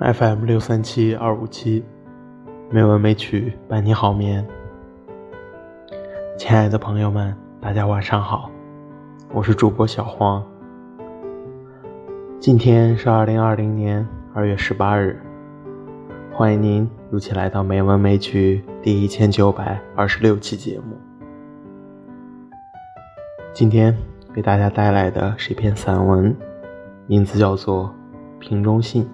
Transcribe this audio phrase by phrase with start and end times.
[0.00, 1.84] FM 六三七二五七，
[2.70, 4.46] 美文美曲伴你好眠。
[6.38, 8.50] 亲爱的朋友们，大家晚上好，
[9.30, 10.42] 我是主播小黄。
[12.38, 15.20] 今天是二零二零年二月十八日，
[16.32, 20.96] 欢迎您如期来到《美文美曲》第一千九百二十六期节目。
[23.52, 23.94] 今天
[24.32, 26.34] 给大家带来的是一篇散文，
[27.06, 27.94] 名字叫做
[28.38, 29.04] 《瓶中信》。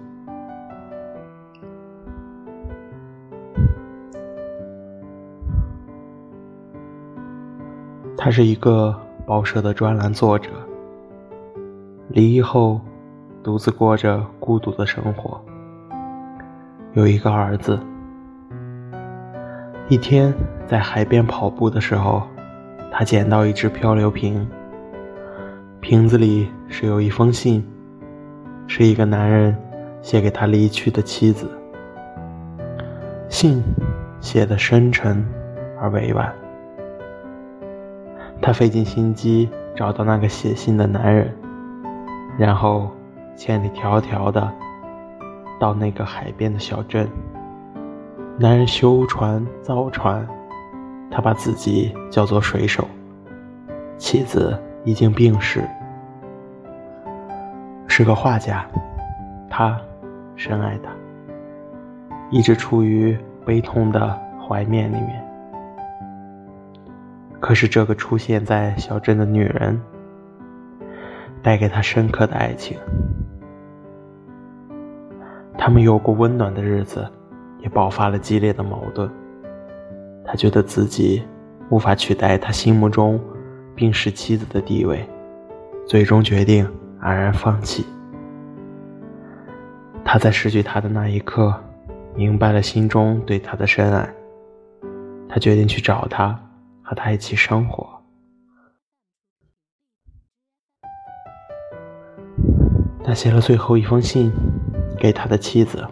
[8.27, 8.93] 他是一个
[9.25, 10.49] 报社的专栏作者，
[12.09, 12.81] 离异后
[13.41, 15.41] 独自过着孤独的生活，
[16.91, 17.79] 有一个儿子。
[19.87, 20.33] 一天
[20.65, 22.21] 在海边跑步的时候。
[22.91, 24.45] 他捡到一只漂流瓶，
[25.79, 27.65] 瓶子里是有一封信，
[28.67, 29.55] 是一个男人
[30.01, 31.49] 写给他离去的妻子。
[33.29, 33.63] 信
[34.19, 35.25] 写的深沉
[35.79, 36.29] 而委婉。
[38.47, 41.29] 他费尽心机找到那个写信的男人，
[42.37, 42.89] 然后
[43.35, 44.49] 千里迢迢的
[45.59, 47.05] 到那个海边的小镇。
[48.37, 50.25] 男人修船造船。
[51.11, 52.87] 他把自己叫做水手，
[53.97, 55.67] 妻子已经病逝，
[57.87, 58.65] 是个画家，
[59.49, 59.77] 他
[60.37, 60.89] 深爱她，
[62.29, 64.17] 一直处于悲痛的
[64.47, 65.26] 怀缅里面。
[67.47, 69.81] 可是这个出现在小镇的女人，
[71.41, 72.77] 带给他深刻的爱情，
[75.57, 77.07] 他们有过温暖的日子，
[77.61, 79.09] 也爆发了激烈的矛盾。
[80.25, 81.23] 他觉得自己
[81.69, 83.17] 无法取代他心目中
[83.73, 85.07] 病逝妻子的地位，
[85.85, 86.69] 最终决定
[87.01, 87.85] 黯然放弃。
[90.03, 91.55] 他在失去他的那一刻，
[92.13, 94.13] 明白了心中对他的深爱。
[95.29, 96.37] 他决定去找他，
[96.87, 97.85] 和他一起生活。
[103.03, 104.31] 他写了最后一封信
[104.97, 105.85] 给他的妻子，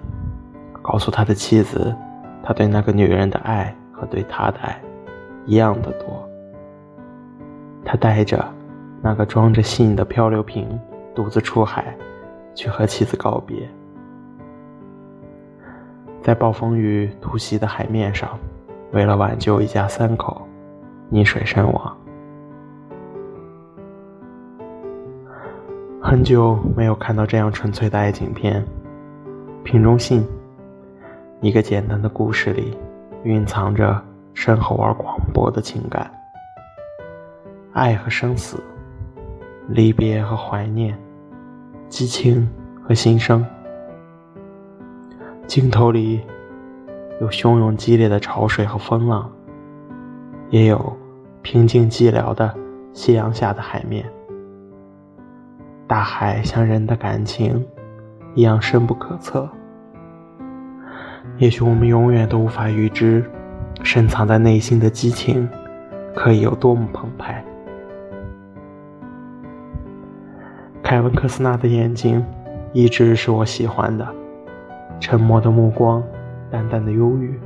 [0.81, 1.93] 告诉他的妻子，
[2.41, 3.75] 他对那个女人的爱。
[3.97, 4.77] 和对他的爱
[5.45, 6.29] 一样的多。
[7.85, 8.45] 他带着
[9.01, 10.77] 那个装着信的漂流瓶，
[11.15, 11.95] 独自出海，
[12.53, 13.69] 去和妻子告别。
[16.21, 18.37] 在暴风雨突袭的海面上，
[18.91, 20.45] 为了挽救一家三口，
[21.11, 21.97] 溺水身亡。
[26.01, 28.63] 很久没有看到这样纯粹的爱情片，
[29.63, 30.21] 《瓶中信》，
[31.41, 32.77] 一个简单的故事里。
[33.23, 33.99] 蕴藏着
[34.35, 36.11] 深厚而广博的情感，
[37.73, 38.63] 爱和生死，
[39.67, 40.95] 离别和怀念，
[41.89, 42.47] 激情
[42.83, 43.43] 和心声。
[45.47, 46.21] 镜头里
[47.19, 49.27] 有汹涌激烈的潮水和风浪，
[50.49, 50.97] 也有
[51.41, 52.53] 平静寂寥的
[52.93, 54.05] 夕阳下的海面。
[55.87, 57.63] 大海像人的感情
[58.33, 59.47] 一样深不可测。
[61.37, 63.23] 也许我们永远都无法预知，
[63.83, 65.47] 深藏在内心的激情
[66.15, 67.43] 可以有多么澎湃。
[70.81, 72.23] 凯文·科斯纳的眼睛
[72.71, 74.07] 一直是我喜欢的，
[74.99, 76.01] 沉默的目光，
[76.49, 77.39] 淡淡的忧郁。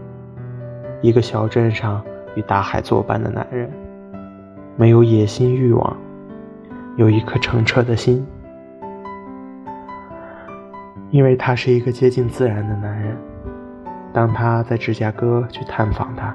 [1.01, 2.03] 一个小镇上
[2.39, 3.69] 与大海作伴的男人，
[4.77, 5.97] 没有野心欲望，
[6.95, 8.25] 有一颗澄澈的心，
[11.11, 13.17] 因为他是一个接近自然的男人。
[14.13, 16.33] 当他在芝加哥去探访他，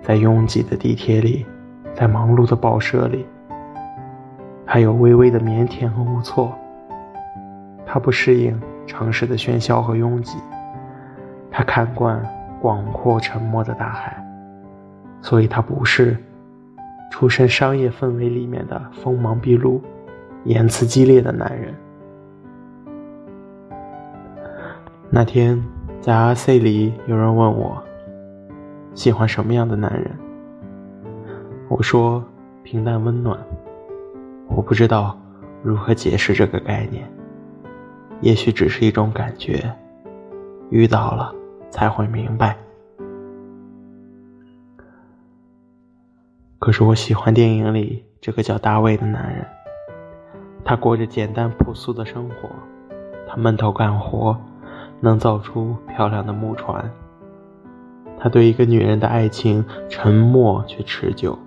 [0.00, 1.44] 在拥挤的地铁里，
[1.92, 3.26] 在忙碌的报社里，
[4.64, 6.56] 他有微微的腼腆和无措。
[7.84, 10.38] 他不适应城市的喧嚣和拥挤，
[11.50, 12.18] 他看惯
[12.62, 14.16] 广阔沉默的大海，
[15.20, 16.16] 所以他不是
[17.10, 19.82] 出身商业氛围里面的锋芒毕露、
[20.44, 21.74] 言辞激烈的男人。
[25.10, 25.62] 那天。
[26.00, 27.82] 在 RC 里，有人问我
[28.94, 30.16] 喜欢什么样的男人。
[31.68, 32.24] 我说
[32.62, 33.36] 平淡温暖。
[34.46, 35.18] 我不知道
[35.60, 37.04] 如何解释这个概念，
[38.20, 39.70] 也许只是一种感觉，
[40.70, 41.34] 遇到了
[41.68, 42.56] 才会明白。
[46.68, 49.42] 可是我喜欢电影里这个叫大卫的男人，
[50.62, 52.50] 他过着简单朴素的生活，
[53.26, 54.38] 他闷头干活。
[55.00, 56.84] 能造出漂亮的木船。
[58.18, 61.38] 他对一个女人的爱情沉默却持久。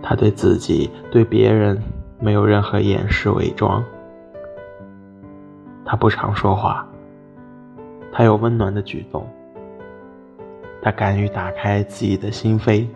[0.00, 1.82] 他对自己、对别人
[2.20, 3.82] 没有任何掩饰伪装。
[5.84, 6.86] 他不常说话，
[8.12, 9.26] 他有温暖的举动，
[10.80, 12.86] 他敢于打开自己的心扉，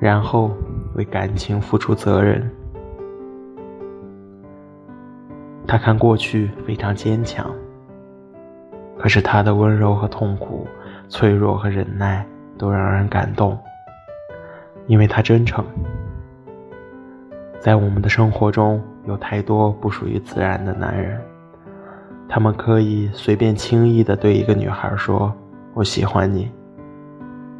[0.00, 0.50] 然后
[0.94, 2.50] 为感情付出责任。
[5.66, 7.48] 他看过去非常坚强，
[8.98, 10.66] 可是他的温柔和痛苦、
[11.08, 12.26] 脆弱和忍耐
[12.58, 13.56] 都让人感动，
[14.86, 15.64] 因为他真诚。
[17.60, 21.20] 在我们的生活中，有太多不属于自然的男人，
[22.26, 25.32] 他们可以随便轻易地对一个女孩说
[25.74, 26.50] “我喜欢你”，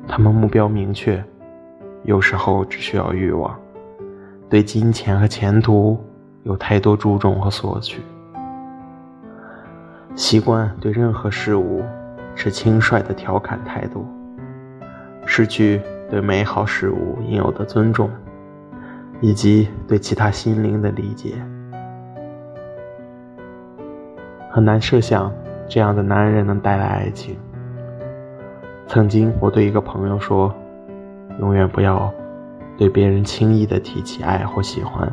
[0.08, 1.22] 他们目标明确，
[2.04, 3.58] 有时候只需要欲望，
[4.48, 5.98] 对金钱和前途。
[6.42, 8.00] 有太多注重和索取，
[10.14, 11.84] 习惯对任何事物
[12.34, 14.06] 持轻率的调侃态度，
[15.26, 18.08] 失去对美好事物应有的尊重，
[19.20, 21.34] 以及对其他心灵的理解。
[24.50, 25.30] 很难设想
[25.68, 27.36] 这样的男人能带来爱情。
[28.86, 30.52] 曾经我对一个朋友说
[31.40, 32.12] ：“永远不要
[32.78, 35.10] 对别人轻易的提起爱或喜欢。”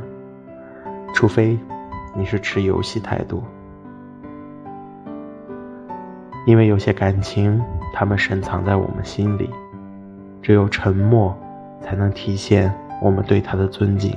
[1.13, 1.57] 除非
[2.15, 3.43] 你是持游戏态度，
[6.45, 7.59] 因为有些感情，
[7.93, 9.49] 他们深藏在我们心里，
[10.41, 11.35] 只有沉默
[11.81, 12.71] 才能体现
[13.01, 14.15] 我们对他的尊敬，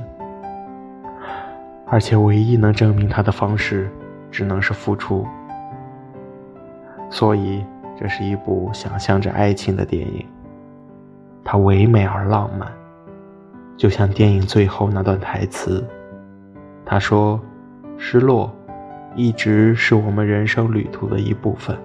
[1.87, 3.91] 而且唯一能证明他的方式，
[4.31, 5.27] 只能是付出。
[7.09, 7.65] 所以，
[7.99, 10.27] 这是一部想象着爱情的电影，
[11.45, 12.71] 它唯美而浪漫，
[13.77, 15.85] 就像电影最后那段台词。
[16.85, 17.41] 他说
[17.97, 18.53] ：“失落，
[19.15, 21.77] 一直是我们人生旅途的一部分。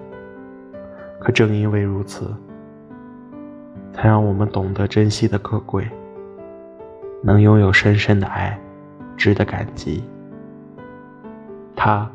[1.20, 2.34] 可正因为如此，
[3.92, 5.88] 才让我们懂得珍惜的可贵，
[7.22, 8.58] 能拥有深深的爱，
[9.16, 10.02] 值得感激。”
[11.76, 12.10] 他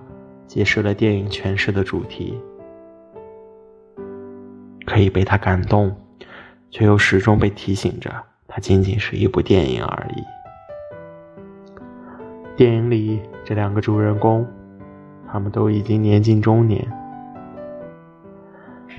[0.47, 2.37] 揭示了电影诠释的主题，
[4.85, 5.95] 可以被他感动，
[6.71, 8.09] 却又始终被提醒着，
[8.47, 10.23] 它仅仅是一部电影而已。
[12.55, 14.47] 电影里这两个主人公，
[15.29, 16.87] 他们都已经年近中年，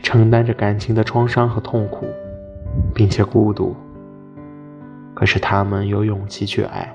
[0.02, 2.06] 承担着感情的创伤和痛苦，
[2.94, 3.74] 并且孤独。
[5.14, 6.94] 可是他们有勇气去爱，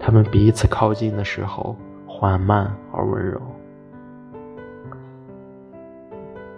[0.00, 3.40] 他们彼此靠近的时候缓慢而温柔。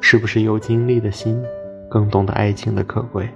[0.00, 1.44] 是不是有经历的心
[1.88, 3.28] 更懂得爱情的可贵？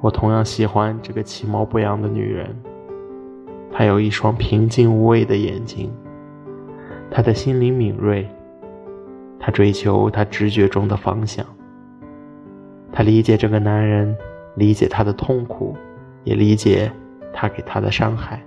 [0.00, 2.54] 我同样喜欢这个其貌不扬的女人。
[3.72, 5.92] 她有一双平静无畏的眼睛，
[7.10, 8.28] 她的心灵敏锐，
[9.38, 11.44] 他追求他直觉中的方向。
[12.92, 14.14] 他理解这个男人，
[14.56, 15.74] 理解他的痛苦，
[16.24, 16.90] 也理解
[17.32, 18.42] 他给他的伤害。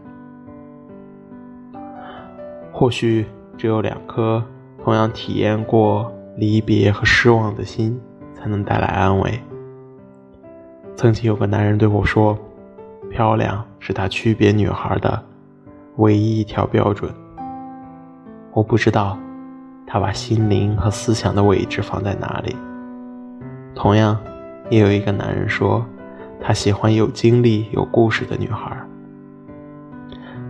[2.72, 3.26] 或许
[3.58, 4.44] 只有两颗
[4.84, 8.00] 同样体验过离别和失望的心，
[8.34, 9.40] 才能带来安慰。
[10.96, 12.38] 曾经有个男人对我说。
[13.12, 15.24] 漂亮是他区别女孩的
[15.98, 17.14] 唯一一条标准。
[18.54, 19.16] 我不知道
[19.86, 22.56] 他把心灵和思想的位置放在哪里。
[23.76, 24.18] 同样，
[24.72, 25.86] 也有一个男人说，
[26.42, 28.76] 他喜欢有经历、有故事的女孩，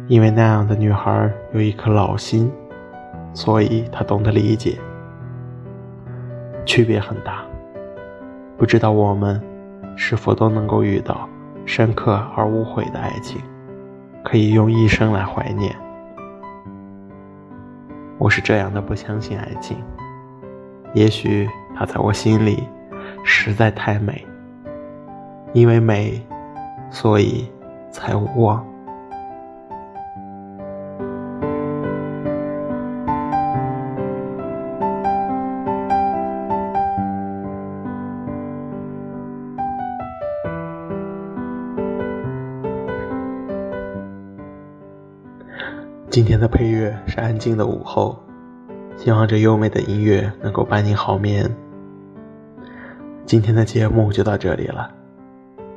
[0.08, 2.50] 因为那样的女孩有一颗老心，
[3.34, 4.78] 所以他懂得理解。
[6.66, 7.44] 区别很大，
[8.58, 9.42] 不知道我们
[9.96, 11.30] 是否都能够遇到。
[11.66, 13.42] 深刻而无悔的爱情，
[14.22, 15.74] 可以用一生来怀念。
[18.18, 19.78] 我是这样的不相信爱情，
[20.94, 22.68] 也许它在我心里
[23.24, 24.28] 实在太美，
[25.54, 26.22] 因为美，
[26.90, 27.50] 所以
[27.90, 28.62] 才无望。
[46.14, 48.16] 今天的配乐是安静的午后，
[48.98, 51.52] 希望这优美的音乐能够伴你好眠。
[53.26, 54.92] 今天的节目就到这里了，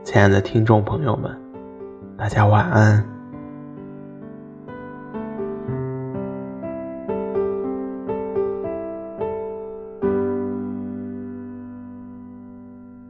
[0.04, 1.34] 亲爱的听众朋友们，
[2.18, 3.15] 大家晚安。